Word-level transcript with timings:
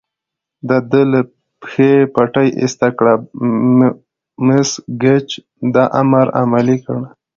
د 0.67 0.71
ده 0.91 1.01
له 1.11 1.21
پښې 1.61 1.91
پټۍ 2.13 2.47
ایسته 2.61 2.87
کړه، 2.97 3.13
مس 4.45 4.69
ګېج 5.01 5.27
دا 5.75 5.83
امر 6.01 6.27
عملي 6.41 6.77
کړ. 6.85 6.97